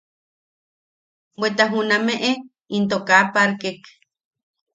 [1.39, 2.29] Bweta junameʼe
[2.75, 3.79] into kaa parkek.